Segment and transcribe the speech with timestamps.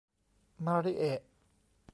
[0.65, 1.21] มาริเอะ